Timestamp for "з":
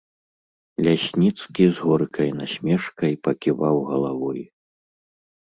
1.73-1.83